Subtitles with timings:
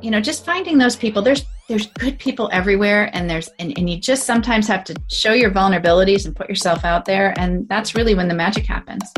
[0.00, 1.22] you know, just finding those people.
[1.22, 5.32] There's there's good people everywhere and there's and, and you just sometimes have to show
[5.32, 9.12] your vulnerabilities and put yourself out there and that's really when the magic happens.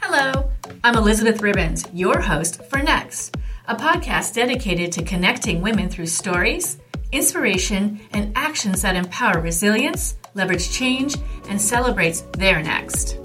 [0.00, 0.50] Hello,
[0.84, 3.36] I'm Elizabeth Ribbons, your host for Next,
[3.66, 6.78] a podcast dedicated to connecting women through stories,
[7.10, 11.16] inspiration, and actions that empower resilience, leverage change,
[11.48, 13.18] and celebrates their next.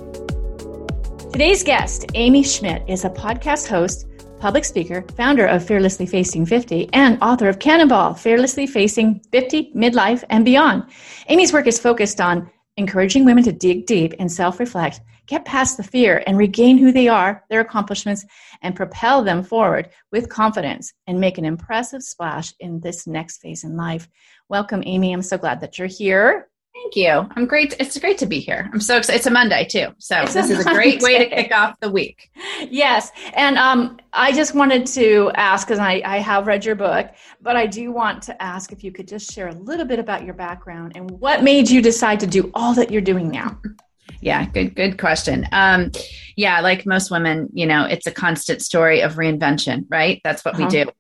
[1.32, 4.08] Today's guest, Amy Schmidt, is a podcast host,
[4.42, 10.24] public speaker, founder of Fearlessly Facing 50, and author of Cannonball, Fearlessly Facing 50, Midlife,
[10.32, 10.84] and Beyond.
[11.30, 15.78] Amy's work is focused on encouraging women to dig deep and self reflect, get past
[15.78, 18.26] the fear, and regain who they are, their accomplishments,
[18.64, 23.64] and propel them forward with confidence and make an impressive splash in this next phase
[23.64, 24.10] in life.
[24.50, 25.14] Welcome, Amy.
[25.14, 26.48] I'm so glad that you're here.
[26.82, 27.30] Thank you.
[27.36, 27.76] I'm great.
[27.80, 28.68] It's great to be here.
[28.74, 29.18] I'm so excited.
[29.18, 31.92] It's a Monday too, so it's this is a great way to kick off the
[31.92, 32.30] week.
[32.70, 37.10] Yes, and um, I just wanted to ask because I, I have read your book,
[37.42, 40.24] but I do want to ask if you could just share a little bit about
[40.24, 43.60] your background and what made you decide to do all that you're doing now.
[44.22, 45.48] Yeah, good good question.
[45.52, 45.92] Um,
[46.36, 50.22] yeah, like most women, you know, it's a constant story of reinvention, right?
[50.24, 50.66] That's what uh-huh.
[50.66, 50.92] we do.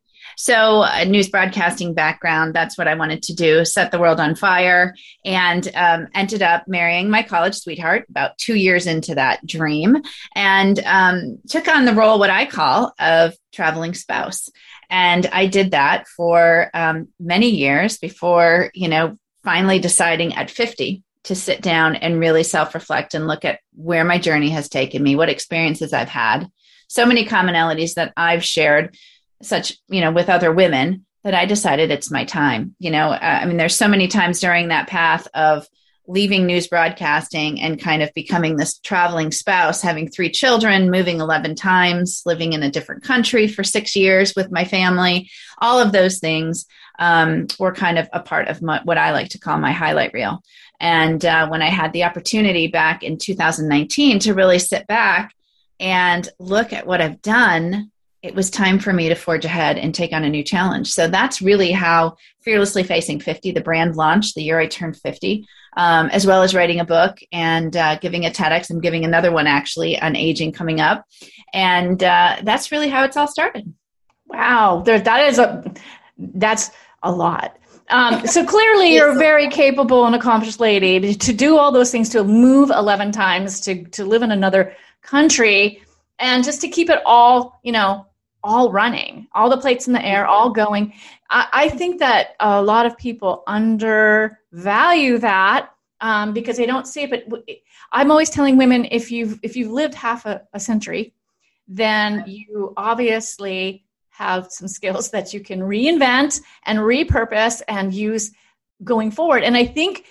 [0.41, 4.33] So, a news broadcasting background, that's what I wanted to do set the world on
[4.33, 10.01] fire, and um, ended up marrying my college sweetheart about two years into that dream,
[10.33, 14.49] and um, took on the role, what I call, of traveling spouse.
[14.89, 21.03] And I did that for um, many years before, you know, finally deciding at 50
[21.25, 25.03] to sit down and really self reflect and look at where my journey has taken
[25.03, 26.47] me, what experiences I've had.
[26.87, 28.97] So many commonalities that I've shared
[29.43, 32.75] such, you know, with other women that I decided it's my time.
[32.79, 35.67] You know, uh, I mean, there's so many times during that path of
[36.07, 41.55] leaving news broadcasting and kind of becoming this traveling spouse, having three children, moving 11
[41.55, 45.29] times, living in a different country for six years with my family.
[45.59, 46.65] All of those things
[46.99, 50.13] um, were kind of a part of my, what I like to call my highlight
[50.13, 50.41] reel.
[50.79, 55.33] And uh, when I had the opportunity back in 2019 to really sit back
[55.79, 57.91] and look at what I've done
[58.23, 60.91] it was time for me to forge ahead and take on a new challenge.
[60.93, 65.47] So that's really how Fearlessly Facing 50, the brand launched the year I turned 50,
[65.75, 68.69] um, as well as writing a book and uh, giving a TEDx.
[68.69, 71.05] I'm giving another one actually on aging coming up.
[71.51, 73.73] And uh, that's really how it's all started.
[74.27, 74.83] Wow.
[74.85, 75.73] There, that is a,
[76.17, 76.69] that's
[77.01, 77.57] a lot.
[77.89, 82.09] Um, so clearly you're a very capable and accomplished lady to do all those things,
[82.09, 85.81] to move 11 times, to, to live in another country
[86.19, 88.05] and just to keep it all, you know,
[88.43, 90.93] all running, all the plates in the air, all going.
[91.29, 95.69] I, I think that a lot of people undervalue that
[96.01, 97.29] um, because they don't see it.
[97.29, 97.43] But
[97.91, 101.13] I'm always telling women if you've if you've lived half a, a century,
[101.67, 108.31] then you obviously have some skills that you can reinvent and repurpose and use
[108.83, 109.43] going forward.
[109.43, 110.05] And I think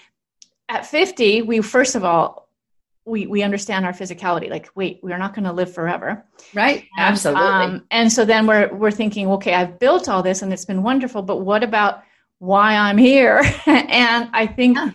[0.68, 2.48] at 50, we first of all
[3.10, 6.24] we we understand our physicality like wait we're not going to live forever.
[6.54, 7.42] Right and, absolutely.
[7.42, 10.82] um, and so then we're we're thinking okay i've built all this and it's been
[10.82, 12.02] wonderful but what about
[12.38, 13.42] why i'm here?
[13.66, 14.92] And i think yeah.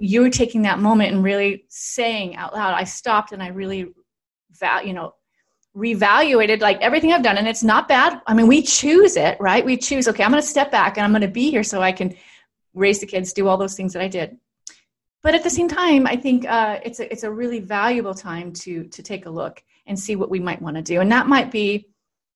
[0.00, 3.86] you're taking that moment and really saying out loud i stopped and i really
[4.52, 5.14] val you know
[5.76, 8.20] reevaluated like everything i've done and it's not bad.
[8.26, 9.64] I mean we choose it right?
[9.64, 11.80] We choose okay i'm going to step back and i'm going to be here so
[11.80, 12.14] i can
[12.74, 14.36] raise the kids do all those things that i did
[15.22, 18.52] but at the same time, I think uh, it's a it's a really valuable time
[18.54, 21.26] to to take a look and see what we might want to do, and that
[21.26, 21.88] might be,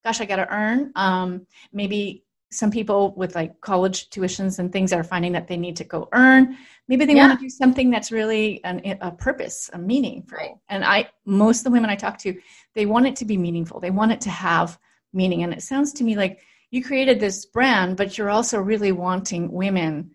[0.05, 0.93] gosh, I got to earn.
[0.97, 2.25] Um, maybe
[2.55, 6.09] some people with like college tuitions and things are finding that they need to go
[6.13, 6.57] earn.
[6.87, 7.29] Maybe they yeah.
[7.29, 10.27] want to do something that's really an, a purpose, a meaning.
[10.31, 10.55] Right.
[10.69, 12.39] And I, most of the women I talk to,
[12.75, 13.81] they want it to be meaningful.
[13.81, 14.79] They want it to have
[15.13, 15.43] meaning.
[15.43, 16.41] And it sounds to me like
[16.71, 20.11] you created this brand, but you're also really wanting women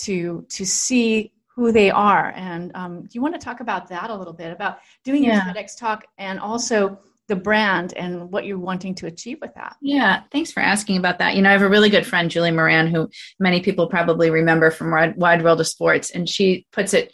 [0.00, 2.32] to to see who they are.
[2.36, 5.44] And um, do you want to talk about that a little bit about doing yeah.
[5.44, 9.74] your TEDx talk and also the brand and what you're wanting to achieve with that?
[9.82, 11.34] Yeah, thanks for asking about that.
[11.34, 13.10] You know, I have a really good friend, Julie Moran, who
[13.40, 17.12] many people probably remember from Wide World of Sports, and she puts it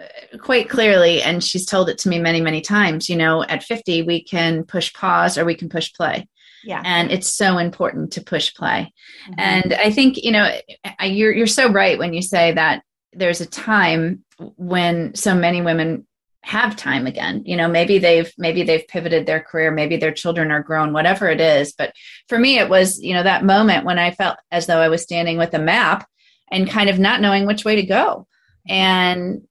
[0.00, 3.62] uh, quite clearly and she's told it to me many many times you know at
[3.62, 6.26] 50 we can push pause or we can push play
[6.64, 8.92] yeah and it's so important to push play
[9.28, 9.34] mm-hmm.
[9.38, 10.50] and i think you know
[11.00, 12.82] you're you're so right when you say that
[13.16, 14.24] there's a time
[14.56, 16.06] when so many women
[16.42, 17.42] have time again.
[17.46, 21.28] You know maybe they've maybe they've pivoted their career maybe their children are grown whatever
[21.28, 21.72] it is.
[21.72, 21.94] But
[22.28, 25.02] for me it was you know that moment when i felt as though i was
[25.02, 26.06] standing with a map
[26.50, 28.26] and kind of not knowing which way to go
[28.68, 29.42] and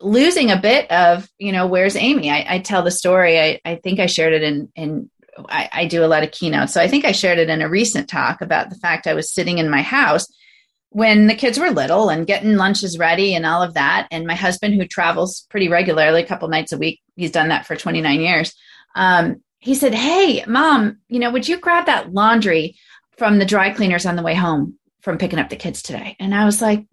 [0.00, 2.30] losing a bit of you know where's amy?
[2.30, 3.38] I, I tell the story.
[3.38, 5.10] I, I think i shared it in in
[5.48, 6.72] I, I do a lot of keynotes.
[6.72, 9.32] So I think I shared it in a recent talk about the fact I was
[9.32, 10.26] sitting in my house
[10.90, 14.08] when the kids were little and getting lunches ready and all of that.
[14.10, 17.66] And my husband, who travels pretty regularly, a couple nights a week, he's done that
[17.66, 18.54] for 29 years.
[18.94, 22.76] Um, he said, Hey, mom, you know, would you grab that laundry
[23.16, 26.16] from the dry cleaners on the way home from picking up the kids today?
[26.18, 26.86] And I was like,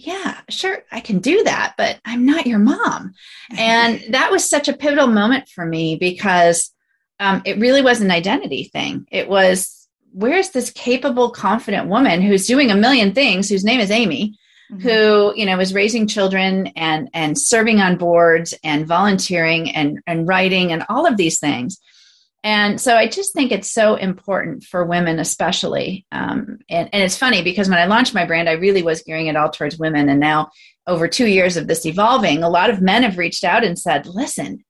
[0.00, 3.12] yeah, sure, I can do that, but I'm not your mom.
[3.56, 6.72] And that was such a pivotal moment for me because
[7.18, 9.06] um, it really was an identity thing.
[9.10, 9.79] It was,
[10.12, 14.38] where's this capable, confident woman who's doing a million things, whose name is Amy,
[14.72, 14.80] mm-hmm.
[14.80, 20.26] who, you know, is raising children and, and serving on boards and volunteering and, and
[20.26, 21.80] writing and all of these things.
[22.42, 26.06] And so I just think it's so important for women, especially.
[26.10, 29.26] Um, and, and it's funny because when I launched my brand, I really was gearing
[29.26, 30.08] it all towards women.
[30.08, 30.50] And now,
[30.86, 34.06] over two years of this evolving, a lot of men have reached out and said,
[34.06, 34.64] listen,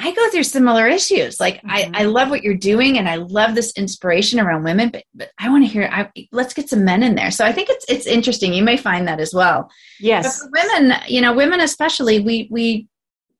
[0.00, 1.38] I go through similar issues.
[1.38, 1.70] Like mm-hmm.
[1.70, 5.30] I, I love what you're doing and I love this inspiration around women, but, but
[5.38, 7.30] I want to hear, I, let's get some men in there.
[7.30, 8.52] So I think it's, it's interesting.
[8.52, 9.70] You may find that as well.
[9.98, 10.40] Yes.
[10.40, 12.88] But for women, you know, women especially, we, we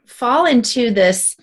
[0.06, 1.36] fall into this,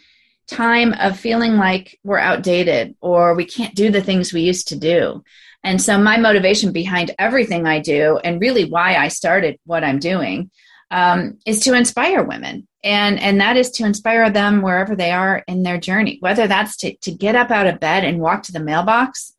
[0.48, 4.78] time of feeling like we're outdated or we can't do the things we used to
[4.78, 5.24] do.
[5.64, 10.00] And so, my motivation behind everything I do, and really why I started what I'm
[10.00, 10.50] doing,
[10.92, 12.68] um, is to inspire women.
[12.84, 16.78] And, and that is to inspire them wherever they are in their journey, whether that's
[16.78, 19.34] to, to get up out of bed and walk to the mailbox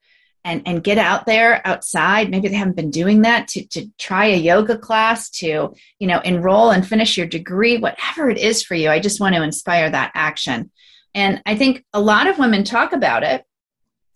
[0.45, 2.31] and, and get out there outside.
[2.31, 6.21] Maybe they haven't been doing that to, to try a yoga class, to, you know,
[6.21, 8.91] enroll and finish your degree, whatever it is for you.
[8.91, 10.71] I just want to inspire that action.
[11.15, 13.45] And I think a lot of women talk about it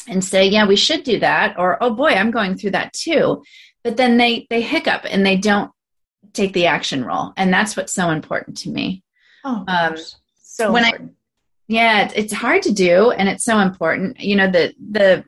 [0.08, 1.58] and say, yeah, we should do that.
[1.58, 3.42] Or, oh boy, I'm going through that too.
[3.82, 5.70] But then they, they hiccup and they don't
[6.32, 7.32] take the action role.
[7.36, 9.02] And that's what's so important to me.
[9.44, 9.96] Oh, um,
[10.42, 11.10] so when important.
[11.10, 11.14] I,
[11.68, 13.10] yeah, it's, hard to do.
[13.10, 14.20] And it's so important.
[14.20, 15.24] You know, the, the,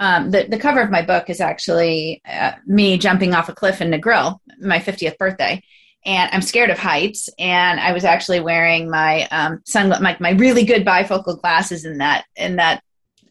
[0.00, 3.80] um, the, the cover of my book is actually uh, me jumping off a cliff
[3.80, 5.62] in Negril, my 50th birthday
[6.04, 7.28] and I'm scared of heights.
[7.38, 11.98] And I was actually wearing my um, sun, my, my really good bifocal glasses in
[11.98, 12.82] that in that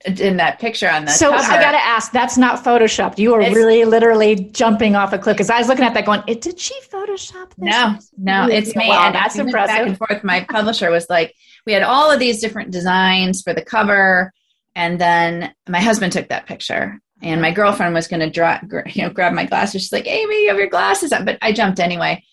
[0.06, 1.52] in that picture on the so cover.
[1.52, 3.18] i gotta ask that's not photoshopped.
[3.18, 6.06] You are it's, really literally jumping off a cliff because i was looking at that
[6.06, 7.58] going it did she photoshop this?
[7.58, 10.24] No no it's me wow, and that's impressive back and forth.
[10.24, 11.36] My publisher was like
[11.66, 14.34] we had all of these different designs for the cover
[14.76, 19.04] and then my husband took that picture and my girlfriend was going to draw you
[19.04, 19.82] know grab my glasses.
[19.82, 22.24] She's like amy you have your glasses on but i jumped anyway.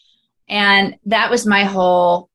[0.49, 2.29] And that was my whole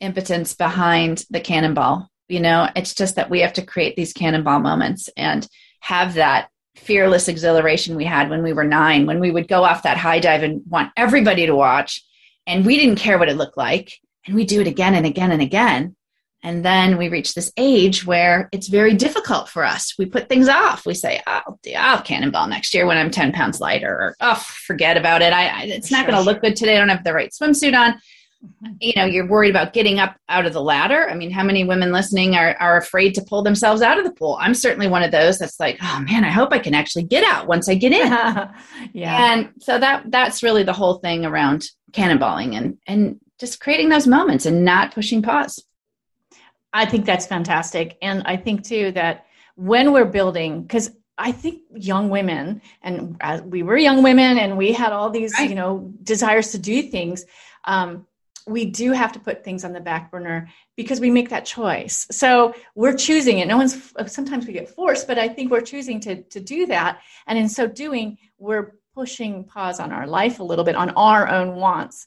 [0.00, 2.10] impotence behind the cannonball.
[2.28, 5.46] You know, it's just that we have to create these cannonball moments and
[5.80, 9.84] have that fearless exhilaration we had when we were nine, when we would go off
[9.84, 12.02] that high dive and want everybody to watch.
[12.46, 13.92] And we didn't care what it looked like.
[14.26, 15.96] And we do it again and again and again.
[16.42, 19.94] And then we reach this age where it's very difficult for us.
[19.98, 20.86] We put things off.
[20.86, 24.96] We say, "I'll, I'll cannonball next year when I'm 10 pounds lighter," or "Oh, forget
[24.96, 25.32] about it.
[25.32, 26.76] I, it's not sure, going to look good today.
[26.76, 28.00] I don't have the right swimsuit on."
[28.44, 28.72] Mm-hmm.
[28.80, 31.08] You know, you're worried about getting up out of the ladder.
[31.08, 34.12] I mean, how many women listening are, are afraid to pull themselves out of the
[34.12, 34.38] pool?
[34.40, 37.24] I'm certainly one of those that's like, oh man, I hope I can actually get
[37.24, 38.08] out once I get in.
[38.92, 39.32] yeah.
[39.32, 44.06] And so that that's really the whole thing around cannonballing and and just creating those
[44.06, 45.62] moments and not pushing pause.
[46.72, 47.96] I think that's fantastic.
[48.02, 53.40] And I think too that when we're building, because I think young women, and as
[53.40, 55.48] we were young women and we had all these, right.
[55.48, 57.24] you know, desires to do things,
[57.64, 58.06] um,
[58.46, 62.06] we do have to put things on the back burner because we make that choice.
[62.10, 63.48] So we're choosing it.
[63.48, 67.00] No one's, sometimes we get forced, but I think we're choosing to, to do that.
[67.26, 71.28] And in so doing, we're pushing pause on our life a little bit, on our
[71.28, 72.06] own wants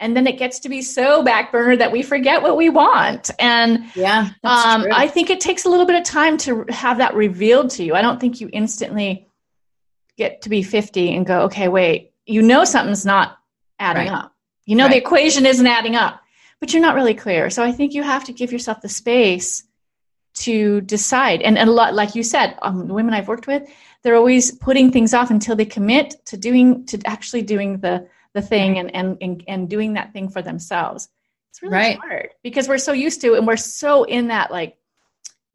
[0.00, 3.30] and then it gets to be so back burner that we forget what we want
[3.38, 7.14] and yeah um, i think it takes a little bit of time to have that
[7.14, 9.28] revealed to you i don't think you instantly
[10.16, 13.38] get to be 50 and go okay wait you know something's not
[13.78, 14.24] adding right.
[14.24, 14.34] up
[14.70, 14.92] you know right.
[14.92, 16.20] the equation isn't adding up
[16.60, 19.64] but you're not really clear so i think you have to give yourself the space
[20.32, 23.68] to decide and, and a lot like you said um, the women i've worked with
[24.02, 28.42] they're always putting things off until they commit to doing to actually doing the the
[28.42, 31.08] thing and, and, and, and doing that thing for themselves.
[31.50, 31.98] It's really right.
[31.98, 34.76] hard because we're so used to and we're so in that like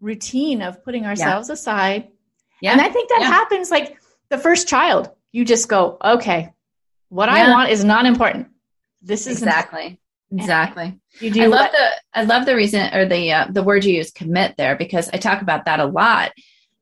[0.02, 1.54] routine of putting ourselves yeah.
[1.54, 2.10] aside.
[2.62, 2.74] Yeah.
[2.74, 3.28] And I think that yeah.
[3.28, 3.98] happens like
[4.30, 5.10] the first child.
[5.32, 6.54] You just go, okay,
[7.10, 7.48] what yeah.
[7.48, 8.48] I want is not important.
[9.06, 10.00] This is exactly.
[10.32, 11.00] Exactly.
[11.20, 11.44] You do.
[11.44, 11.72] I love what?
[11.72, 15.10] the I love the reason or the uh, the word you use commit there because
[15.14, 16.32] I talk about that a lot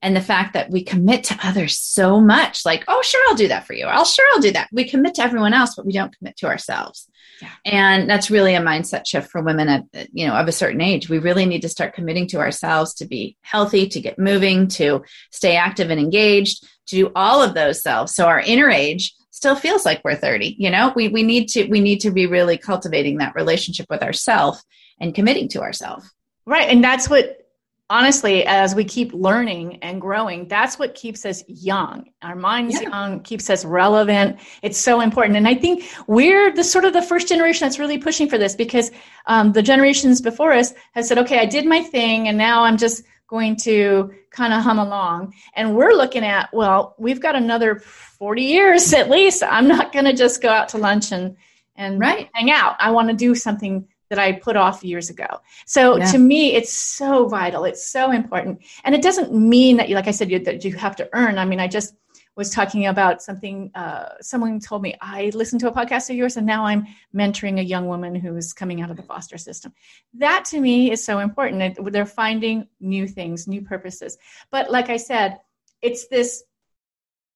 [0.03, 3.47] and the fact that we commit to others so much like oh sure i'll do
[3.47, 5.93] that for you i'll sure i'll do that we commit to everyone else but we
[5.93, 7.09] don't commit to ourselves
[7.41, 7.49] yeah.
[7.65, 11.09] and that's really a mindset shift for women at you know of a certain age
[11.09, 15.01] we really need to start committing to ourselves to be healthy to get moving to
[15.31, 19.55] stay active and engaged to do all of those selves so our inner age still
[19.55, 22.57] feels like we're 30 you know we, we need to we need to be really
[22.57, 24.63] cultivating that relationship with ourselves
[24.99, 26.09] and committing to ourselves
[26.45, 27.43] right and that's what
[27.89, 32.05] honestly, as we keep learning and growing, that's what keeps us young.
[32.23, 32.89] Our minds yeah.
[32.89, 34.39] young, keeps us relevant.
[34.63, 35.37] It's so important.
[35.37, 38.55] And I think we're the sort of the first generation that's really pushing for this
[38.55, 38.89] because
[39.27, 42.77] um, the generations before us have said, okay, I did my thing and now I'm
[42.77, 45.33] just going to kind of hum along.
[45.55, 49.43] And we're looking at, well, we've got another 40 years at least.
[49.43, 51.35] I'm not going to just go out to lunch and,
[51.75, 52.29] and right.
[52.33, 52.75] hang out.
[52.79, 55.25] I want to do something that I put off years ago.
[55.65, 56.05] So yeah.
[56.11, 57.65] to me, it's so vital.
[57.65, 58.61] It's so important.
[58.83, 61.39] And it doesn't mean that you, like I said, you, that you have to earn.
[61.39, 61.95] I mean, I just
[62.35, 66.37] was talking about something, uh, someone told me, I listened to a podcast of yours
[66.37, 69.73] and now I'm mentoring a young woman who's coming out of the foster system.
[70.15, 71.77] That to me is so important.
[71.91, 74.17] They're finding new things, new purposes.
[74.51, 75.39] But like I said,
[75.81, 76.43] it's this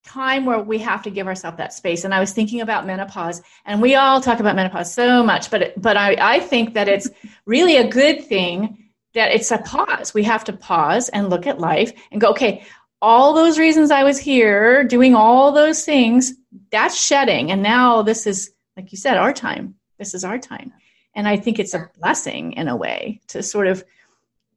[0.08, 2.04] time where we have to give ourselves that space.
[2.04, 5.80] And I was thinking about menopause, and we all talk about menopause so much, but
[5.80, 7.10] but I, I think that it's
[7.46, 10.14] really a good thing that it's a pause.
[10.14, 12.64] We have to pause and look at life and go, okay,
[13.02, 16.34] all those reasons I was here doing all those things,
[16.72, 17.52] that's shedding.
[17.52, 19.76] And now this is, like you said, our time.
[19.98, 20.74] This is our time.
[21.14, 23.84] And I think it's a blessing in a way to sort of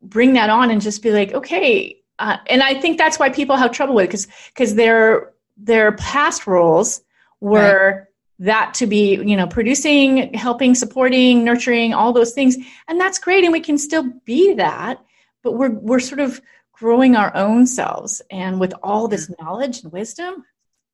[0.03, 3.57] bring that on and just be like, okay, uh, and I think that's why people
[3.57, 7.03] have trouble with it because because their their past roles
[7.41, 8.47] were right.
[8.47, 13.45] that to be you know producing, helping, supporting, nurturing, all those things, and that's great,
[13.45, 15.03] and we can still be that,
[15.43, 16.43] but we're we're sort of
[16.81, 19.45] growing our own selves, and with all this mm-hmm.
[19.45, 20.45] knowledge and wisdom,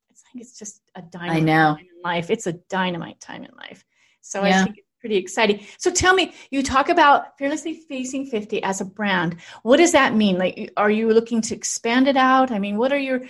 [0.09, 1.75] it's like it's just a dynamite I know.
[1.75, 2.29] time in life.
[2.29, 3.85] It's a dynamite time in life.
[4.19, 4.61] So yeah.
[4.61, 5.65] I think it's pretty exciting.
[5.77, 9.37] So tell me, you talk about fearlessly facing 50 as a brand.
[9.63, 10.37] What does that mean?
[10.37, 12.51] Like, are you looking to expand it out?
[12.51, 13.21] I mean, what are your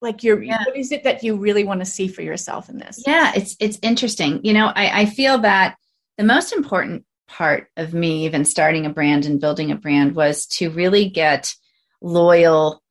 [0.00, 0.62] like your yeah.
[0.64, 3.02] what is it that you really want to see for yourself in this?
[3.04, 4.44] Yeah, it's it's interesting.
[4.44, 5.76] You know, I, I feel that
[6.18, 10.46] the most important part of me even starting a brand and building a brand was
[10.46, 11.54] to really get
[12.00, 12.82] loyal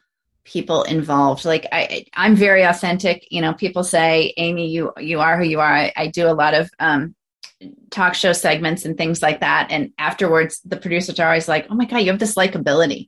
[0.44, 5.38] people involved like i i'm very authentic you know people say amy you you are
[5.38, 7.15] who you are i, I do a lot of um
[7.89, 9.68] talk show segments and things like that.
[9.72, 13.08] And afterwards, the producers are always like, "Oh my god, you have this likability."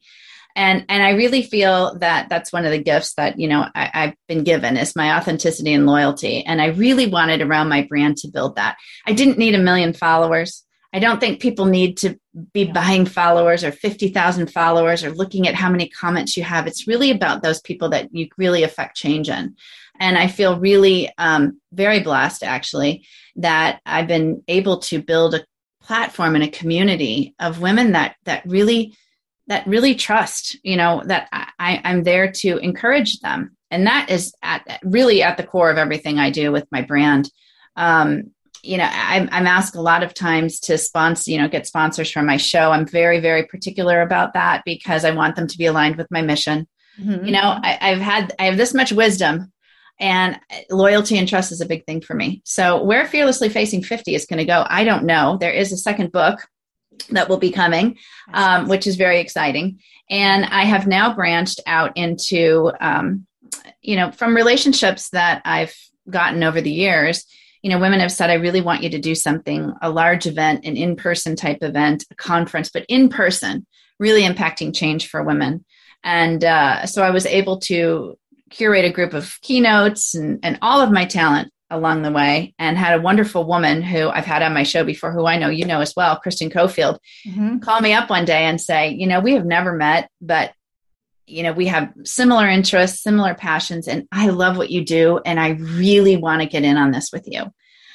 [0.55, 3.91] And and I really feel that that's one of the gifts that you know I,
[3.93, 6.43] I've been given is my authenticity and loyalty.
[6.45, 8.77] And I really wanted around my brand to build that.
[9.05, 10.63] I didn't need a million followers.
[10.97, 12.19] I don't think people need to
[12.53, 16.65] be buying followers or 50,000 followers or looking at how many comments you have.
[16.65, 19.55] It's really about those people that you really affect change in.
[19.99, 25.45] And I feel really um, very blessed, actually, that I've been able to build a
[25.83, 28.97] platform and a community of women that that really
[29.45, 30.57] that really trust.
[30.63, 35.37] You know that I, I'm there to encourage them, and that is at really at
[35.37, 37.29] the core of everything I do with my brand.
[37.75, 38.31] Um,
[38.63, 42.11] you know, I'm, I'm asked a lot of times to sponsor, you know, get sponsors
[42.11, 42.71] for my show.
[42.71, 46.21] I'm very, very particular about that because I want them to be aligned with my
[46.21, 46.67] mission.
[46.99, 47.25] Mm-hmm.
[47.25, 49.51] You know, I, I've had, I have this much wisdom
[49.99, 52.41] and loyalty and trust is a big thing for me.
[52.45, 55.37] So, where Fearlessly Facing 50 is going to go, I don't know.
[55.39, 56.47] There is a second book
[57.09, 57.97] that will be coming,
[58.33, 59.79] um, which is very exciting.
[60.09, 63.25] And I have now branched out into, um,
[63.81, 65.75] you know, from relationships that I've
[66.09, 67.25] gotten over the years.
[67.67, 70.63] You know, women have said, I really want you to do something, a large event,
[70.63, 73.67] an in person type event, a conference, but in person,
[73.99, 75.65] really impacting change for women.
[76.01, 78.17] And uh, so I was able to
[78.51, 82.77] curate a group of keynotes and, and all of my talent along the way and
[82.77, 85.65] had a wonderful woman who I've had on my show before, who I know you
[85.65, 87.57] know as well, Kristen Cofield, mm-hmm.
[87.57, 90.53] call me up one day and say, you know, we have never met, but
[91.27, 95.39] you know, we have similar interests, similar passions, and I love what you do, and
[95.39, 97.43] I really want to get in on this with you.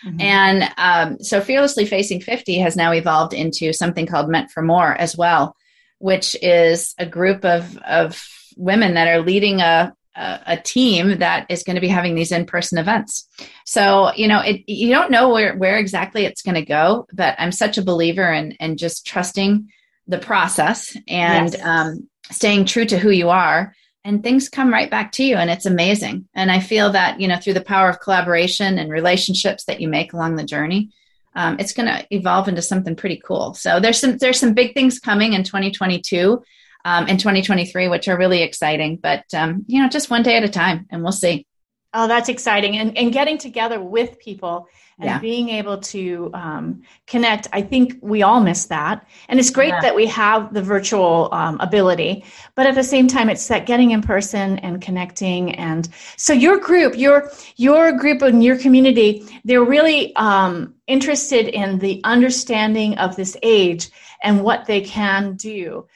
[0.05, 0.21] Mm-hmm.
[0.21, 4.93] And um, so, Fearlessly Facing 50 has now evolved into something called Meant for More
[4.93, 5.57] as well,
[5.99, 8.23] which is a group of, of
[8.57, 12.33] women that are leading a, a, a team that is going to be having these
[12.33, 13.27] in-person events.
[13.65, 17.35] So, you know, it, you don't know where, where exactly it's going to go, but
[17.39, 19.69] I'm such a believer in, in just trusting
[20.07, 21.65] the process and yes.
[21.65, 25.51] um, staying true to who you are and things come right back to you and
[25.51, 29.65] it's amazing and i feel that you know through the power of collaboration and relationships
[29.65, 30.91] that you make along the journey
[31.35, 34.75] um, it's going to evolve into something pretty cool so there's some there's some big
[34.75, 36.43] things coming in 2022
[36.85, 38.97] um, in 2023, which are really exciting.
[38.97, 41.47] But um, you know, just one day at a time, and we'll see.
[41.95, 42.77] Oh, that's exciting.
[42.77, 44.67] And, and getting together with people
[45.03, 45.19] and yeah.
[45.19, 49.07] being able to um, connect, I think we all miss that.
[49.29, 49.81] And it's great yeah.
[49.81, 53.91] that we have the virtual um, ability, but at the same time, it's that getting
[53.91, 55.57] in person and connecting.
[55.57, 61.81] And so your group, your, your group and your community, they're really um, interested in
[61.81, 63.91] the understanding of this age
[64.23, 65.89] and what they can do.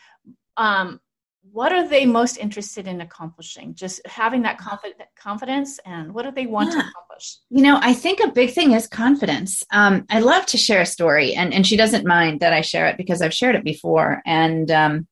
[0.56, 1.00] Um,
[1.52, 3.74] what are they most interested in accomplishing?
[3.74, 4.58] Just having that
[5.16, 6.82] confidence and what do they want yeah.
[6.82, 7.38] to accomplish?
[7.50, 9.62] You know i think a big thing is confidence.
[9.72, 12.86] Um, i love to share a story and, and she doesn't mind that i share
[12.86, 14.22] it because i've shared it before.
[14.26, 15.06] And um,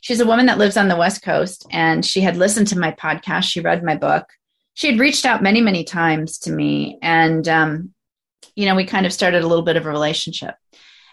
[0.00, 2.92] she's a woman that lives on the west coast and she had listened to my
[2.92, 3.44] podcast.
[3.44, 4.26] She read my book.
[4.74, 7.94] She had reached out many many times to me and um,
[8.54, 10.54] you know we kind of started a little bit of a relationship.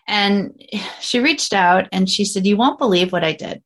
[0.08, 0.62] And
[1.00, 3.64] she reached out and she said you won't believe what i did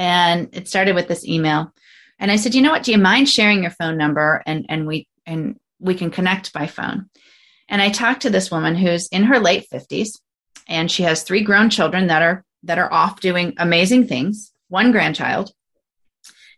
[0.00, 1.72] and it started with this email.
[2.18, 2.82] And i said you know what?
[2.82, 6.66] Do you mind sharing your phone number and and we and we can connect by
[6.66, 7.10] phone?
[7.68, 10.18] And i talked to this woman who's in her late 50s
[10.66, 14.90] and she has three grown children that are that are off doing amazing things one
[14.90, 15.52] grandchild.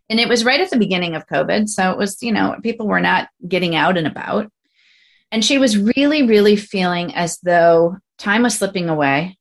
[0.09, 2.87] And it was right at the beginning of covid so it was you know people
[2.87, 4.51] were not getting out and about.
[5.33, 9.37] And she was really really feeling as though time was slipping away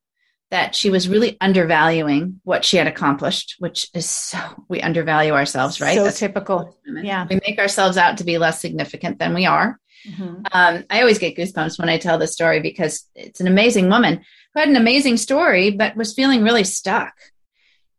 [0.51, 5.79] that she was really undervaluing what she had accomplished, which is so we undervalue ourselves,
[5.81, 5.95] right?
[5.95, 6.77] So That's typical.
[6.85, 7.25] Yeah.
[7.29, 9.79] We make ourselves out to be less significant than we are.
[10.07, 10.43] Mm-hmm.
[10.51, 14.21] Um, I always get goosebumps when I tell this story because it's an amazing woman
[14.53, 17.13] who had an amazing story, but was feeling really stuck.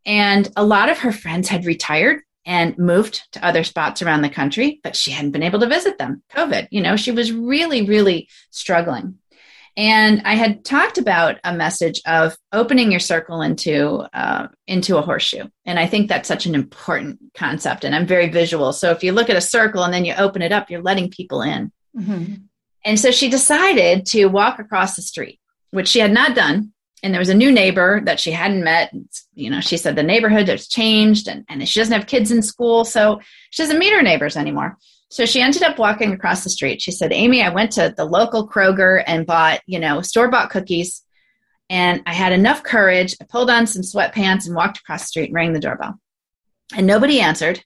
[0.04, 4.28] And a lot of her friends had retired and moved to other spots around the
[4.28, 6.22] country, but she hadn't been able to visit them.
[6.34, 9.18] COVID, you know, she was really, really struggling.
[9.76, 15.02] And I had talked about a message of opening your circle into uh, into a
[15.02, 17.84] horseshoe, and I think that's such an important concept.
[17.84, 20.42] And I'm very visual, so if you look at a circle and then you open
[20.42, 21.72] it up, you're letting people in.
[21.96, 22.34] Mm-hmm.
[22.84, 26.72] And so she decided to walk across the street, which she had not done.
[27.02, 28.92] And there was a new neighbor that she hadn't met.
[29.34, 32.42] You know, she said the neighborhood has changed, and, and she doesn't have kids in
[32.42, 34.76] school, so she doesn't meet her neighbors anymore.
[35.12, 36.80] So she ended up walking across the street.
[36.80, 40.48] She said, Amy, I went to the local Kroger and bought, you know, store bought
[40.48, 41.02] cookies.
[41.68, 43.14] And I had enough courage.
[43.20, 46.00] I pulled on some sweatpants and walked across the street and rang the doorbell.
[46.74, 47.62] And nobody answered,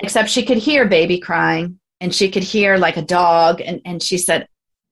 [0.00, 3.60] except she could hear baby crying and she could hear like a dog.
[3.60, 4.48] And, and she said,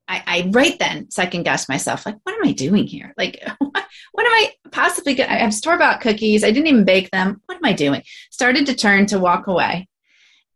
[0.06, 3.12] I, I right then second guessed myself, like, what am I doing here?
[3.18, 6.44] Like, what, what am I possibly going I have store bought cookies.
[6.44, 7.42] I didn't even bake them.
[7.46, 8.04] What am I doing?
[8.30, 9.88] Started to turn to walk away.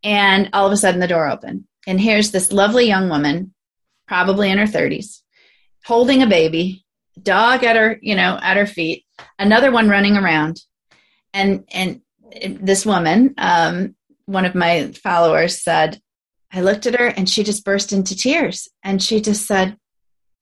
[0.03, 1.65] And all of a sudden, the door opened.
[1.87, 3.53] And here's this lovely young woman,
[4.07, 5.21] probably in her 30s,
[5.85, 6.85] holding a baby,
[7.21, 9.05] dog at her, you know, at her feet,
[9.37, 10.61] another one running around.
[11.33, 12.01] And, and
[12.61, 15.99] this woman, um, one of my followers said,
[16.51, 19.77] I looked at her and she just burst into tears and she just said,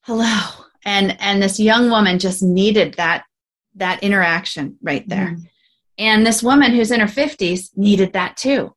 [0.02, 0.66] hello.
[0.84, 3.24] And, and this young woman just needed that,
[3.76, 5.28] that interaction right there.
[5.28, 5.50] Mm.
[5.98, 8.76] And this woman who's in her 50s needed that too.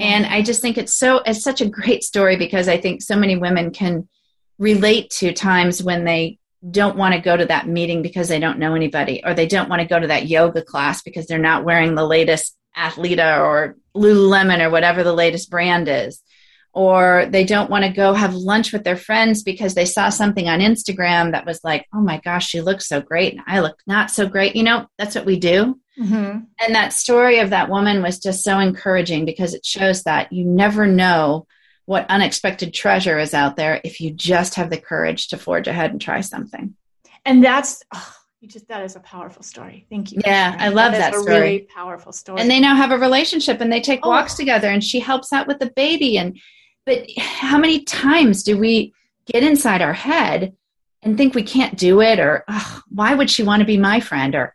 [0.00, 3.16] And I just think it's so it's such a great story because I think so
[3.16, 4.08] many women can
[4.58, 6.38] relate to times when they
[6.70, 9.68] don't want to go to that meeting because they don't know anybody or they don't
[9.68, 13.76] want to go to that yoga class because they're not wearing the latest Athleta or
[13.94, 16.22] Lululemon or whatever the latest brand is.
[16.74, 20.48] Or they don't want to go have lunch with their friends because they saw something
[20.48, 23.34] on Instagram that was like, oh my gosh, she looks so great.
[23.34, 24.56] And I look not so great.
[24.56, 25.78] You know, that's what we do.
[25.98, 26.38] Mm-hmm.
[26.60, 30.44] And that story of that woman was just so encouraging because it shows that you
[30.44, 31.46] never know
[31.84, 35.90] what unexpected treasure is out there if you just have the courage to forge ahead
[35.90, 36.74] and try something.
[37.24, 39.86] And that's oh, you just that is a powerful story.
[39.90, 40.20] Thank you.
[40.24, 41.40] Yeah, I love that, that story.
[41.40, 42.40] really powerful story.
[42.40, 44.08] And they now have a relationship and they take oh.
[44.08, 46.38] walks together and she helps out with the baby and
[46.84, 48.92] but how many times do we
[49.26, 50.56] get inside our head
[51.02, 52.44] and think we can't do it or
[52.88, 54.54] why would she want to be my friend or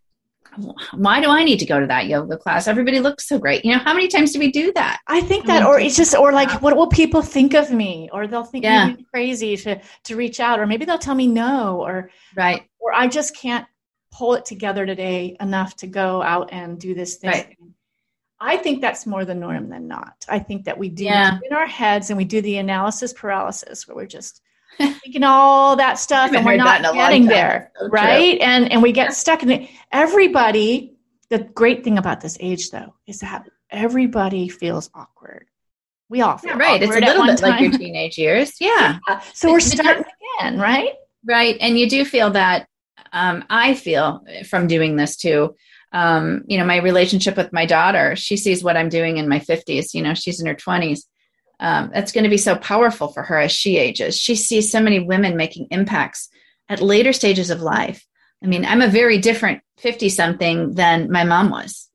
[0.93, 2.67] why do I need to go to that yoga class?
[2.67, 3.63] Everybody looks so great.
[3.63, 4.99] You know, how many times do we do that?
[5.07, 8.09] I think that, um, or it's just, or like, what will people think of me?
[8.11, 8.87] Or they'll think yeah.
[8.87, 12.93] me crazy to to reach out, or maybe they'll tell me no, or right, or
[12.93, 13.65] I just can't
[14.11, 17.29] pull it together today enough to go out and do this thing.
[17.29, 17.57] Right.
[18.39, 20.25] I think that's more the norm than not.
[20.29, 21.39] I think that we do yeah.
[21.43, 24.41] in our heads and we do the analysis paralysis where we're just
[24.77, 28.39] thinking all that stuff and we're not getting there so right?
[28.39, 29.69] And and we get stuck in it.
[29.91, 30.93] Everybody
[31.29, 35.47] the great thing about this age though is that everybody feels awkward.
[36.09, 36.81] We all feel yeah, right.
[36.81, 37.51] It's a little bit time.
[37.51, 38.53] like your teenage years.
[38.61, 39.21] Yeah, yeah.
[39.33, 40.05] so we're starting
[40.39, 40.93] again right?
[41.25, 41.57] Right.
[41.59, 42.67] And you do feel that
[43.13, 45.55] um, i feel from doing this too.
[45.91, 49.39] Um, you know, my relationship with my daughter, she sees what I'm doing in my
[49.39, 49.93] 50s.
[49.93, 51.01] You know, she's in her 20s.
[51.59, 54.17] Um, that's going to be so powerful for her as she ages.
[54.17, 56.29] She sees so many women making impacts
[56.69, 58.05] at later stages of life.
[58.43, 61.89] I mean, I'm a very different 50 something than my mom was.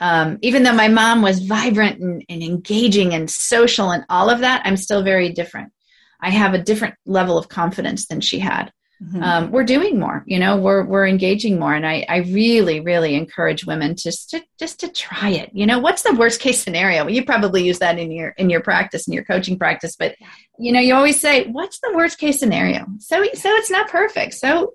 [0.00, 4.40] Um, even though my mom was vibrant and, and engaging and social and all of
[4.40, 5.72] that, I'm still very different.
[6.20, 8.72] I have a different level of confidence than she had.
[9.02, 9.22] Mm-hmm.
[9.22, 11.74] Um, we're doing more, you know, we're, we're engaging more.
[11.74, 15.50] And I, I really, really encourage women to, to just to try it.
[15.52, 17.08] You know, what's the worst case scenario?
[17.08, 20.14] You probably use that in your, in your practice, in your coaching practice, but
[20.58, 22.86] you know, you always say, what's the worst case scenario?
[23.00, 24.34] So, so it's not perfect.
[24.34, 24.74] So,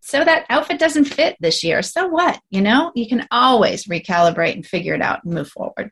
[0.00, 1.82] so that outfit doesn't fit this year.
[1.82, 2.40] So what?
[2.50, 5.90] You know, you can always recalibrate and figure it out and move forward.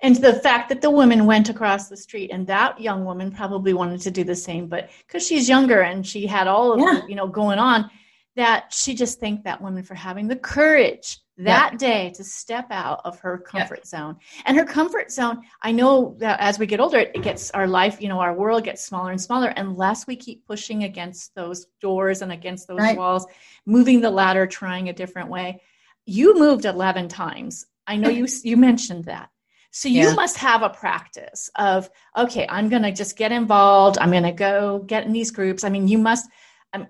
[0.00, 3.72] And the fact that the woman went across the street and that young woman probably
[3.72, 7.00] wanted to do the same, but because she's younger and she had all of yeah.
[7.00, 7.90] the, you know, going on,
[8.36, 13.00] that she just thanked that woman for having the courage that day to step out
[13.04, 14.16] of her comfort zone.
[14.44, 18.00] And her comfort zone, I know that as we get older, it gets our life,
[18.00, 22.22] you know, our world gets smaller and smaller unless we keep pushing against those doors
[22.22, 22.96] and against those right.
[22.96, 23.26] walls,
[23.66, 25.60] moving the ladder, trying a different way.
[26.06, 27.66] You moved 11 times.
[27.86, 29.30] I know you you mentioned that.
[29.70, 30.14] So you yeah.
[30.14, 33.98] must have a practice of, okay, I'm going to just get involved.
[33.98, 35.64] I'm going to go get in these groups.
[35.64, 36.28] I mean, you must,
[36.72, 36.86] um,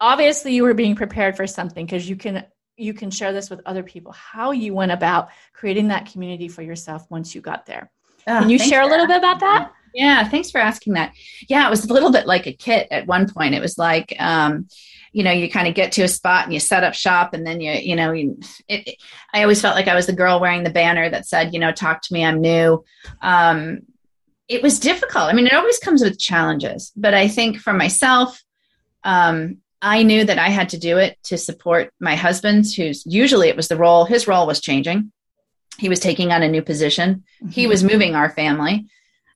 [0.00, 2.44] obviously you were being prepared for something because you can,
[2.76, 6.62] you can share this with other people, how you went about creating that community for
[6.62, 7.90] yourself once you got there.
[8.26, 9.72] Oh, can you share a little bit about that?
[9.94, 11.14] Yeah, thanks for asking that.
[11.48, 13.54] Yeah, it was a little bit like a kit at one point.
[13.54, 14.66] It was like, um,
[15.14, 17.46] you know you kind of get to a spot and you set up shop and
[17.46, 18.96] then you you know you, it, it,
[19.32, 21.72] i always felt like i was the girl wearing the banner that said you know
[21.72, 22.84] talk to me i'm new
[23.22, 23.80] um,
[24.48, 28.42] it was difficult i mean it always comes with challenges but i think for myself
[29.04, 33.48] um, i knew that i had to do it to support my husband who's usually
[33.48, 35.10] it was the role his role was changing
[35.78, 37.48] he was taking on a new position mm-hmm.
[37.48, 38.86] he was moving our family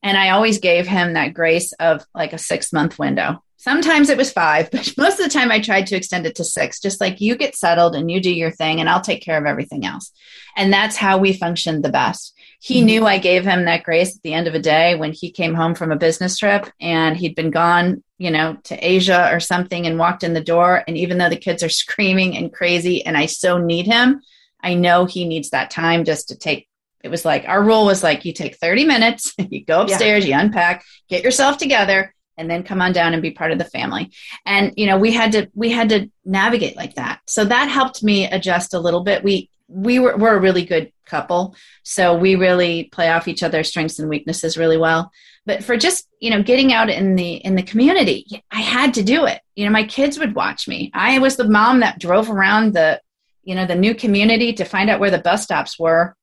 [0.02, 4.16] and i always gave him that grace of like a six month window Sometimes it
[4.16, 7.00] was five, but most of the time I tried to extend it to six, just
[7.00, 9.84] like you get settled and you do your thing and I'll take care of everything
[9.84, 10.12] else.
[10.56, 12.34] And that's how we functioned the best.
[12.60, 12.86] He mm-hmm.
[12.86, 15.54] knew I gave him that grace at the end of a day when he came
[15.54, 19.86] home from a business trip and he'd been gone, you know, to Asia or something
[19.86, 20.84] and walked in the door.
[20.86, 24.22] And even though the kids are screaming and crazy and I so need him,
[24.60, 26.67] I know he needs that time just to take
[27.02, 30.36] it was like our rule was like you take 30 minutes, you go upstairs, yeah.
[30.38, 33.64] you unpack, get yourself together, and then come on down and be part of the
[33.64, 34.12] family.
[34.46, 37.20] And you know we had to we had to navigate like that.
[37.26, 39.22] So that helped me adjust a little bit.
[39.22, 41.54] We we were we're a really good couple.
[41.82, 45.10] So we really play off each other's strengths and weaknesses really well.
[45.46, 49.02] But for just you know getting out in the in the community i had to
[49.02, 49.40] do it.
[49.56, 50.90] You know my kids would watch me.
[50.94, 53.00] I was the mom that drove around the
[53.44, 56.16] you know the new community to find out where the bus stops were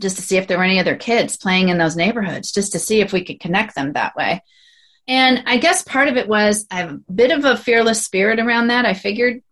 [0.00, 2.78] just to see if there were any other kids playing in those neighborhoods just to
[2.78, 4.42] see if we could connect them that way
[5.06, 8.40] and I guess part of it was I have a bit of a fearless spirit
[8.40, 8.86] around that.
[8.86, 9.42] I figured,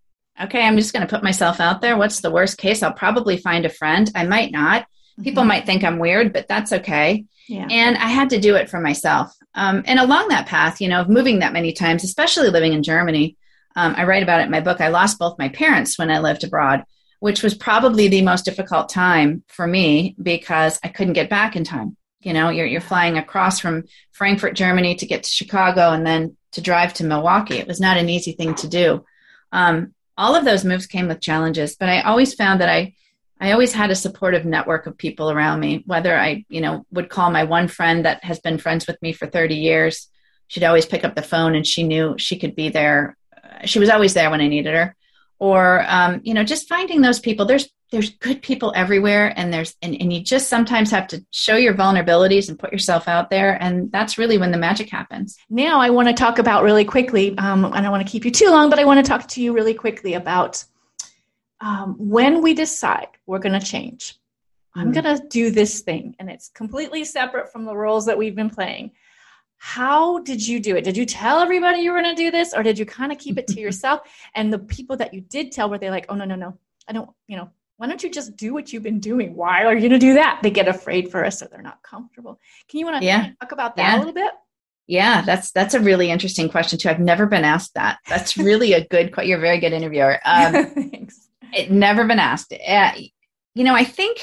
[0.40, 1.96] okay, I'm just going to put myself out there.
[1.96, 2.82] What's the worst case?
[2.82, 4.10] I'll probably find a friend.
[4.14, 4.86] I might not.
[5.22, 5.48] People mm-hmm.
[5.48, 7.26] might think I'm weird, but that's okay.
[7.48, 7.66] Yeah.
[7.70, 9.34] And I had to do it for myself.
[9.54, 12.82] Um, and along that path, you know, of moving that many times, especially living in
[12.82, 13.36] Germany,
[13.76, 14.80] um, I write about it in my book.
[14.80, 16.84] I lost both my parents when I lived abroad,
[17.22, 21.62] which was probably the most difficult time for me because I couldn't get back in
[21.62, 21.96] time.
[22.20, 26.36] You know you're, you're flying across from frankfurt germany to get to chicago and then
[26.52, 27.58] to drive to milwaukee.
[27.58, 29.04] It was not an easy thing to do.
[29.52, 32.92] Um, all of those moves came with challenges but i always found that i
[33.40, 37.08] i always had a supportive network of people around me whether i you know would
[37.08, 40.08] call my one friend that has been friends with me for 30 years.
[40.48, 43.16] She'd always pick up the phone and she knew she could be there.
[43.64, 44.96] She was always there when i needed her
[45.42, 47.44] or um, you know just finding those people.
[47.44, 51.56] There's there's good people everywhere and there's and, and you just sometimes have to show
[51.56, 55.36] your vulnerabilities and put yourself out there and that's really when the magic happens.
[55.50, 58.30] Now i want to talk about really quickly um, i don't want to keep you
[58.30, 60.64] too long but i want to talk to you really quickly about
[61.60, 64.18] um, when we decide we're going to change.
[64.74, 64.94] I'm mm.
[64.94, 68.50] going to do this thing and it's completely separate from the roles that we've been
[68.50, 68.92] playing
[69.64, 72.52] how did you do it did you tell everybody you were going to do this
[72.52, 74.00] or did you kind of keep it to yourself
[74.34, 76.92] and the people that you did tell were they like oh no no no i
[76.92, 77.48] don't you know
[77.82, 79.34] why don't you just do what you've been doing?
[79.34, 80.38] Why are you going to do that?
[80.40, 82.38] They get afraid for us, so they're not comfortable.
[82.68, 83.30] Can you want to yeah.
[83.40, 83.96] talk about that yeah.
[83.96, 84.30] a little bit?
[84.86, 86.90] Yeah, that's that's a really interesting question too.
[86.90, 87.98] I've never been asked that.
[88.08, 89.12] That's really a good.
[89.24, 90.20] You're a very good interviewer.
[90.24, 91.28] Um, Thanks.
[91.52, 92.52] It never been asked.
[92.52, 92.92] Uh,
[93.56, 94.20] you know, I think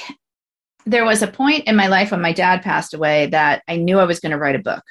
[0.85, 3.99] there was a point in my life when my dad passed away that I knew
[3.99, 4.83] I was going to write a book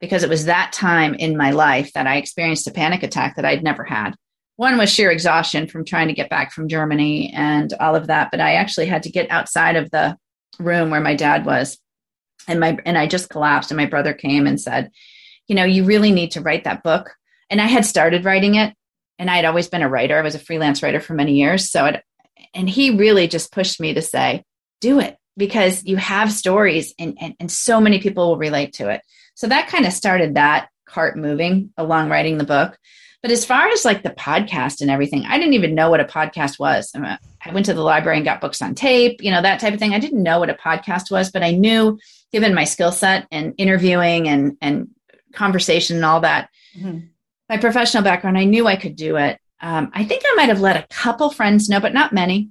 [0.00, 3.44] because it was that time in my life that I experienced a panic attack that
[3.44, 4.14] I'd never had.
[4.56, 8.30] one was sheer exhaustion from trying to get back from Germany and all of that.
[8.30, 10.16] But I actually had to get outside of the
[10.58, 11.78] room where my dad was.
[12.48, 13.70] And my and I just collapsed.
[13.70, 14.90] And my brother came and said,
[15.46, 17.14] you know, you really need to write that book.
[17.50, 18.74] And I had started writing it,
[19.18, 20.18] and I had always been a writer.
[20.18, 21.70] I was a freelance writer for many years.
[21.70, 22.02] So it,
[22.54, 24.44] and he really just pushed me to say,
[24.80, 28.88] do it because you have stories and, and, and so many people will relate to
[28.88, 29.02] it.
[29.36, 32.76] So that kind of started that cart moving along writing the book.
[33.22, 36.04] But as far as like the podcast and everything, I didn't even know what a
[36.04, 36.90] podcast was.
[36.94, 37.18] I
[37.52, 39.94] went to the library and got books on tape, you know, that type of thing.
[39.94, 41.98] I didn't know what a podcast was, but I knew
[42.32, 44.88] given my skill set and interviewing and, and
[45.32, 47.00] conversation and all that, mm-hmm.
[47.48, 49.38] my professional background, I knew I could do it.
[49.60, 52.50] Um, I think I might have let a couple friends know, but not many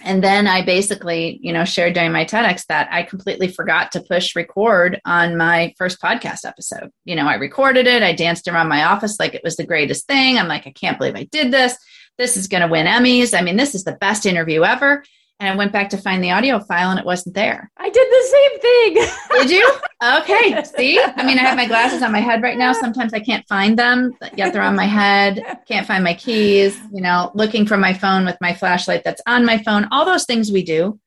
[0.00, 4.00] and then I basically, you know, shared during my TEDx that I completely forgot to
[4.00, 6.90] push record on my first podcast episode.
[7.04, 10.06] You know, I recorded it, I danced around my office like it was the greatest
[10.06, 10.38] thing.
[10.38, 11.76] I'm like, I can't believe I did this.
[12.18, 13.36] This is going to win Emmys.
[13.36, 15.04] I mean, this is the best interview ever.
[15.40, 17.70] And I went back to find the audio file and it wasn't there.
[17.76, 19.08] I did the same thing.
[19.32, 19.72] did you?
[20.20, 20.64] Okay.
[20.76, 21.00] See?
[21.00, 22.72] I mean, I have my glasses on my head right now.
[22.72, 25.42] Sometimes I can't find them, yet they're on my head.
[25.66, 29.44] Can't find my keys, you know, looking for my phone with my flashlight that's on
[29.44, 31.00] my phone, all those things we do.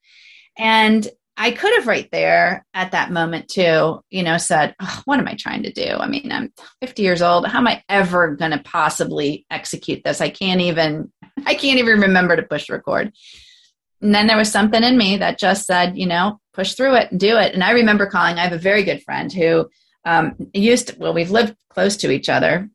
[0.58, 1.08] And
[1.40, 5.28] I could have right there at that moment too, you know, said, oh, what am
[5.28, 5.96] I trying to do?
[5.98, 7.48] I mean, I'm 50 years old.
[7.48, 10.20] How am I ever going to possibly execute this?
[10.20, 11.12] I can't even,
[11.46, 13.14] I can't even remember to push record.
[14.02, 17.12] And then there was something in me that just said, you know, push through it
[17.12, 17.54] and do it.
[17.54, 19.70] And I remember calling, I have a very good friend who
[20.06, 22.70] um, used, to, well, we've lived close to each other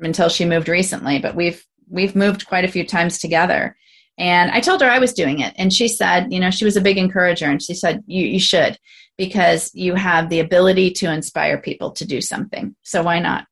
[0.00, 3.76] until she moved recently, but we've, we've moved quite a few times together.
[4.18, 5.54] And I told her I was doing it.
[5.56, 7.46] And she said, you know, she was a big encourager.
[7.46, 8.78] And she said, you, you should,
[9.16, 12.76] because you have the ability to inspire people to do something.
[12.82, 13.46] So why not?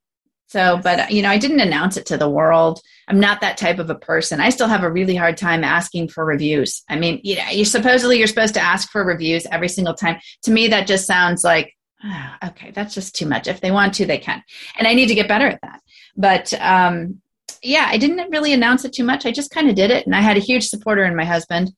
[0.51, 2.81] So, but you know, I didn't announce it to the world.
[3.07, 4.41] I'm not that type of a person.
[4.41, 6.83] I still have a really hard time asking for reviews.
[6.89, 10.19] I mean, you know, you supposedly you're supposed to ask for reviews every single time.
[10.43, 13.47] To me, that just sounds like, oh, okay, that's just too much.
[13.47, 14.43] If they want to, they can.
[14.77, 15.79] And I need to get better at that.
[16.17, 17.21] But um,
[17.63, 19.25] yeah, I didn't really announce it too much.
[19.25, 21.71] I just kind of did it, and I had a huge supporter in my husband.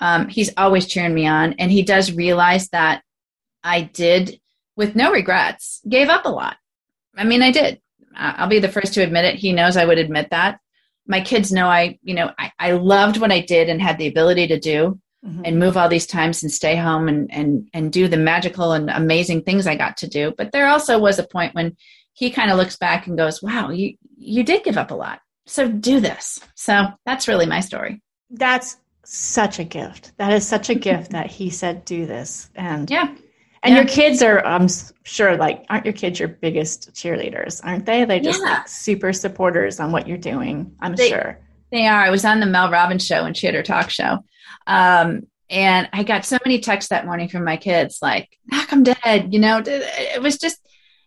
[0.00, 3.02] Um, he's always cheering me on, and he does realize that
[3.64, 4.38] I did,
[4.76, 6.58] with no regrets, gave up a lot.
[7.16, 7.80] I mean, I did.
[8.18, 9.36] I'll be the first to admit it.
[9.36, 10.60] He knows I would admit that.
[11.06, 14.08] My kids know I, you know, I, I loved what I did and had the
[14.08, 15.42] ability to do mm-hmm.
[15.44, 18.90] and move all these times and stay home and, and, and do the magical and
[18.90, 20.34] amazing things I got to do.
[20.36, 21.76] But there also was a point when
[22.12, 25.20] he kind of looks back and goes, wow, you, you did give up a lot.
[25.46, 26.40] So do this.
[26.56, 28.02] So that's really my story.
[28.28, 30.12] That's such a gift.
[30.18, 32.50] That is such a gift that he said, do this.
[32.54, 33.14] And yeah
[33.62, 33.80] and yeah.
[33.80, 34.68] your kids are, I'm
[35.04, 37.60] sure, like, aren't your kids your biggest cheerleaders?
[37.64, 38.04] Aren't they?
[38.04, 38.58] They just yeah.
[38.58, 40.76] like super supporters on what you're doing.
[40.80, 41.40] I'm they, sure
[41.70, 42.02] they are.
[42.02, 44.24] I was on the Mel Robbins show and she had her talk show,
[44.66, 48.82] um, and I got so many texts that morning from my kids, like, "Knock them
[48.82, 49.62] dead," you know.
[49.64, 50.58] It was just,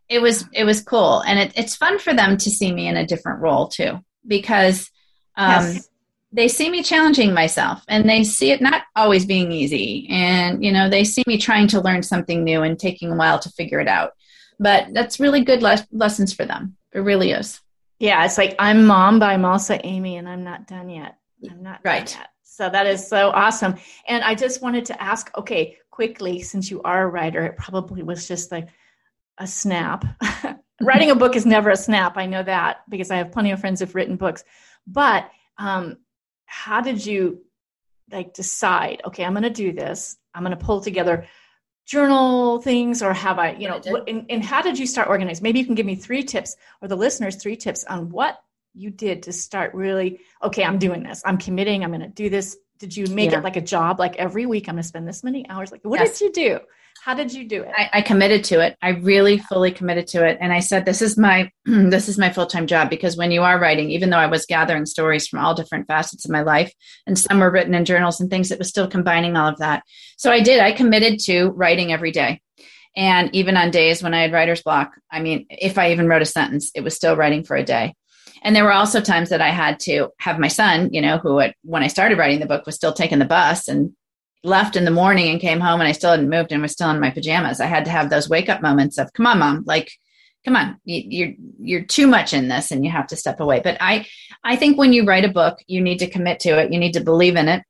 [0.09, 2.97] it was, it was cool, and it, it's fun for them to see me in
[2.97, 4.89] a different role too, because
[5.35, 5.87] um, yes
[6.33, 10.07] they see me challenging myself and they see it not always being easy.
[10.09, 13.39] And you know they see me trying to learn something new and taking a while
[13.39, 14.13] to figure it out.
[14.59, 16.77] But that's really good le- lessons for them.
[16.93, 17.59] It really is.
[17.99, 21.17] Yeah it's like i'm mom but i'm also amy and i'm not done yet.
[21.49, 22.15] I'm not right.
[22.17, 22.29] yet.
[22.43, 23.75] so that is so awesome.
[24.07, 28.03] And i just wanted to ask okay quickly since you are a writer it probably
[28.03, 28.69] was just like
[29.37, 30.05] a snap.
[30.81, 33.59] Writing a book is never a snap i know that because i have plenty of
[33.59, 34.43] friends who've written books.
[34.87, 35.97] But um,
[36.51, 37.41] how did you
[38.11, 41.25] like decide okay i'm going to do this i'm going to pull together
[41.85, 45.43] journal things or have i you know and, and how did you start organizing?
[45.43, 48.41] Maybe you can give me three tips or the listeners three tips on what
[48.73, 52.29] you did to start really okay i'm doing this i'm committing i'm going to do
[52.29, 53.37] this did you make yeah.
[53.37, 55.81] it like a job like every week i'm going to spend this many hours like
[55.83, 56.17] what yes.
[56.17, 56.59] did you do?
[57.03, 57.71] How did you do it?
[57.75, 58.77] I, I, committed to it.
[58.79, 60.37] I really fully committed to it.
[60.39, 63.59] And i said this is my this is my full-time job because when you are
[63.59, 66.73] writing even though i was gathering stories from all different facets of my life
[67.07, 69.83] and some were written in journals and things it was still combining all of that.
[70.17, 70.59] So i did.
[70.59, 72.41] I committed to writing every day.
[72.95, 76.21] And even on days when i had writer's block i mean if i even wrote
[76.21, 77.93] a sentence it was still writing for a day
[78.41, 81.41] and there were also times that i had to have my son you know who
[81.63, 83.93] when i started writing the book was still taking the bus and
[84.43, 86.89] left in the morning and came home and I still hadn't moved and was still
[86.89, 87.59] in my pajamas.
[87.59, 89.91] I had to have those wake up moments of, come on, mom, like,
[90.43, 93.61] come on, you're, you're too much in this and you have to step away.
[93.63, 94.07] But I,
[94.43, 96.73] I think when you write a book, you need to commit to it.
[96.73, 97.63] You need to believe in it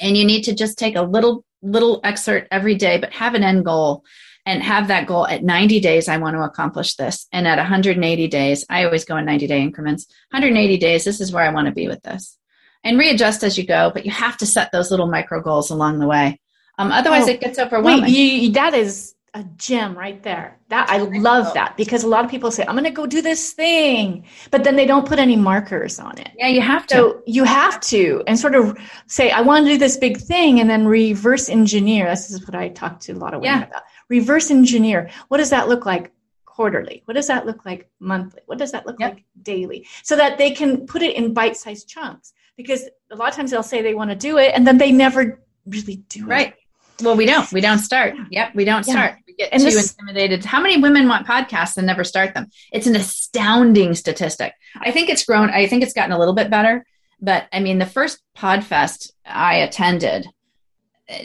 [0.00, 3.42] and you need to just take a little, little excerpt every day, but have an
[3.42, 4.04] end goal.
[4.44, 8.28] And have that goal at 90 days i want to accomplish this and at 180
[8.28, 11.66] days i always go in 90 day increments 180 days this is where i want
[11.66, 12.38] to be with this
[12.84, 15.98] and readjust as you go but you have to set those little micro goals along
[15.98, 16.38] the way
[16.78, 20.58] um, otherwise oh, it gets overwhelming wait, you, that is a gem right there.
[20.68, 23.22] That I love that because a lot of people say, I'm going to go do
[23.22, 26.30] this thing, but then they don't put any markers on it.
[26.36, 26.94] Yeah, you have to.
[26.94, 28.76] So you have to and sort of
[29.06, 32.08] say, I want to do this big thing and then reverse engineer.
[32.08, 33.66] This is what I talk to a lot of women yeah.
[33.66, 33.82] about.
[34.12, 35.10] Reverse engineer.
[35.28, 36.12] What does that look like
[36.44, 37.02] quarterly?
[37.06, 38.42] What does that look like monthly?
[38.44, 39.14] What does that look yep.
[39.14, 39.86] like daily?
[40.02, 43.50] So that they can put it in bite sized chunks because a lot of times
[43.50, 46.48] they'll say they want to do it and then they never really do right.
[46.48, 46.50] it.
[46.50, 46.54] Right.
[47.02, 47.50] Well, we don't.
[47.52, 48.14] We don't start.
[48.30, 48.92] Yep, we don't yeah.
[48.92, 49.14] start.
[49.26, 50.44] We get and too this, intimidated.
[50.44, 52.50] How many women want podcasts and never start them?
[52.70, 54.52] It's an astounding statistic.
[54.78, 55.48] I think it's grown.
[55.48, 56.84] I think it's gotten a little bit better.
[57.18, 60.26] But I mean, the first Podfest I attended,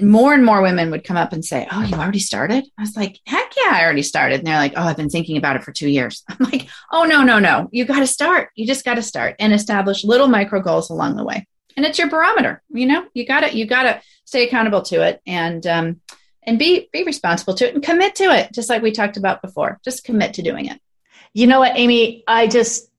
[0.01, 2.95] more and more women would come up and say, "Oh, you already started?" I was
[2.95, 5.63] like, "Heck yeah, I already started." And they're like, "Oh, I've been thinking about it
[5.63, 7.69] for two years." I'm like, "Oh no, no, no!
[7.71, 8.49] You got to start.
[8.55, 11.99] You just got to start and establish little micro goals along the way." And it's
[11.99, 12.63] your barometer.
[12.69, 16.01] You know, you got to you got to stay accountable to it and um,
[16.47, 19.41] and be be responsible to it and commit to it just like we talked about
[19.41, 20.79] before just commit to doing it
[21.33, 22.89] you know what amy i just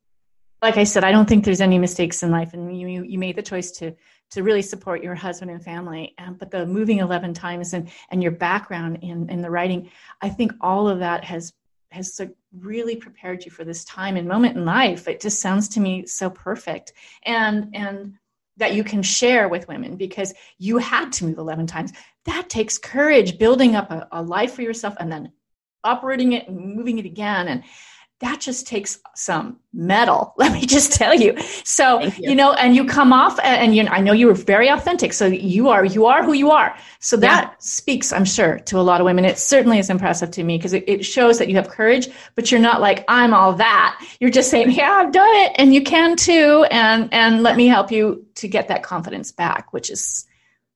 [0.62, 3.36] like i said i don't think there's any mistakes in life and you you made
[3.36, 3.94] the choice to
[4.30, 8.22] to really support your husband and family um, but the moving 11 times and and
[8.22, 11.52] your background in in the writing i think all of that has
[11.90, 12.20] has
[12.58, 16.06] really prepared you for this time and moment in life it just sounds to me
[16.06, 16.92] so perfect
[17.24, 18.18] and and
[18.58, 21.92] that you can share with women because you had to move 11 times.
[22.24, 25.32] That takes courage, building up a, a life for yourself and then
[25.84, 27.48] operating it and moving it again.
[27.48, 27.62] And
[28.20, 32.30] that just takes some mettle let me just tell you so you.
[32.30, 32.34] you.
[32.34, 35.68] know and you come off and you i know you were very authentic so you
[35.68, 37.54] are you are who you are so that yeah.
[37.58, 40.72] speaks i'm sure to a lot of women it certainly is impressive to me because
[40.72, 44.30] it, it, shows that you have courage but you're not like i'm all that you're
[44.30, 47.90] just saying yeah i've done it and you can too and and let me help
[47.90, 50.26] you to get that confidence back which is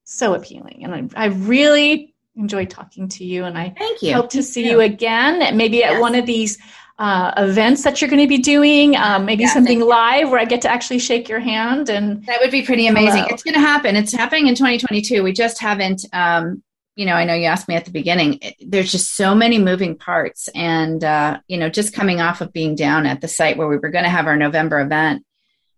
[0.04, 4.14] so appealing and i, I really enjoyed talking to you and i Thank you.
[4.14, 5.94] hope to see you again maybe yes.
[5.94, 6.58] at one of these
[6.98, 10.44] uh, events that you're going to be doing, um, maybe yeah, something live where I
[10.44, 13.22] get to actually shake your hand and that would be pretty amazing.
[13.22, 13.28] Hello.
[13.30, 13.96] It's going to happen.
[13.96, 15.22] It's happening in 2022.
[15.22, 16.62] We just haven't, um,
[16.94, 18.38] you know, I know you asked me at the beginning.
[18.42, 22.52] It, there's just so many moving parts, and uh, you know, just coming off of
[22.52, 25.24] being down at the site where we were going to have our November event,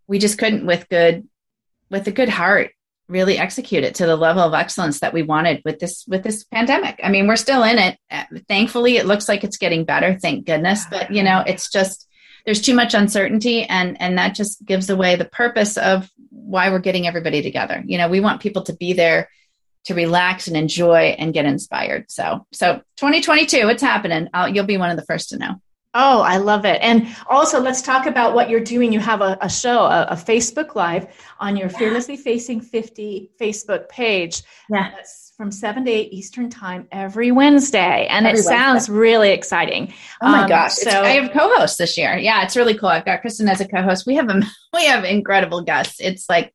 [0.09, 1.29] we just couldn't with good,
[1.89, 2.73] with a good heart,
[3.09, 6.45] really execute it to the level of excellence that we wanted with this with this
[6.45, 6.99] pandemic.
[7.03, 7.99] I mean, we're still in it.
[8.11, 12.09] Uh, thankfully, it looks like it's getting better, thank goodness, but you know, it's just
[12.45, 16.79] there's too much uncertainty and and that just gives away the purpose of why we're
[16.79, 17.83] getting everybody together.
[17.87, 19.29] You know, we want people to be there
[19.85, 22.11] to relax and enjoy and get inspired.
[22.11, 24.29] So, so 2022, it's happening.
[24.33, 25.57] I'll, you'll be one of the first to know.
[25.95, 26.81] Oh, I love it.
[26.83, 28.93] And also, let's talk about what you're doing.
[28.93, 31.07] You have a, a show, a, a, Facebook Live
[31.39, 31.79] on your yeah.
[31.79, 34.43] Fearlessly Facing 50 Facebook page.
[34.69, 34.91] Yeah.
[34.91, 38.07] That's from 7 to 8 Eastern Time every Wednesday.
[38.09, 38.51] And every it Wednesday.
[38.51, 39.95] sounds really exciting.
[40.21, 40.73] Oh my um, gosh.
[40.73, 42.17] So I have co hosts this year.
[42.17, 42.89] Yeah, it's really cool.
[42.89, 44.05] I've got Kristen as a co host.
[44.05, 46.01] We have, a, we have incredible guests.
[46.01, 46.53] It's like,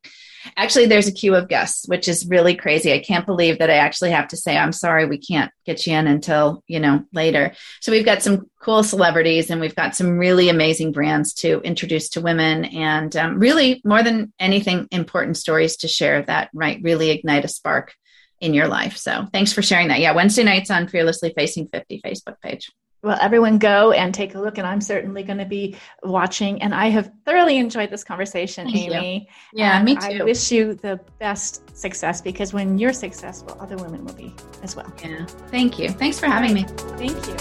[0.55, 2.93] Actually, there's a queue of guests, which is really crazy.
[2.93, 5.93] I can't believe that I actually have to say, I'm sorry, we can't get you
[5.93, 7.53] in until, you know, later.
[7.81, 12.09] So we've got some cool celebrities and we've got some really amazing brands to introduce
[12.09, 17.09] to women and um, really more than anything, important stories to share that might really
[17.09, 17.93] ignite a spark
[18.39, 18.97] in your life.
[18.97, 19.99] So thanks for sharing that.
[19.99, 22.71] Yeah, Wednesday nights on Fearlessly Facing 50 Facebook page
[23.01, 26.61] well, everyone go and take a look, and I'm certainly going to be watching.
[26.61, 29.29] And I have thoroughly enjoyed this conversation, Thank Amy.
[29.53, 29.59] You.
[29.61, 30.21] Yeah, and me too.
[30.21, 34.33] I wish you the best success because when you're successful, other women will be
[34.63, 34.91] as well.
[35.01, 35.25] Yeah.
[35.47, 35.89] Thank you.
[35.89, 36.63] Thanks for having me.
[36.97, 37.35] Thank you.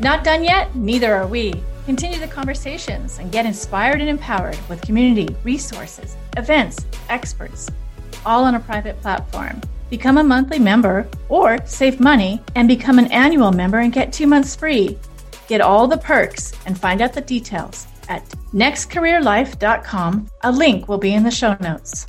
[0.00, 0.74] Not done yet?
[0.74, 1.52] Neither are we.
[1.84, 7.70] Continue the conversations and get inspired and empowered with community, resources, events, experts,
[8.24, 9.60] all on a private platform.
[9.94, 14.26] Become a monthly member or save money and become an annual member and get two
[14.26, 14.98] months free.
[15.46, 20.28] Get all the perks and find out the details at nextcareerlife.com.
[20.42, 22.08] A link will be in the show notes.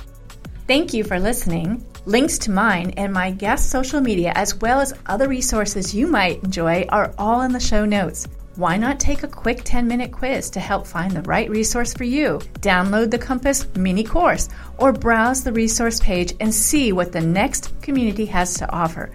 [0.66, 1.86] Thank you for listening.
[2.06, 6.42] Links to mine and my guest social media, as well as other resources you might
[6.42, 10.48] enjoy, are all in the show notes why not take a quick 10 minute quiz
[10.50, 12.38] to help find the right resource for you?
[12.60, 17.78] Download the Compass mini course or browse the resource page and see what the next
[17.82, 19.12] community has to offer.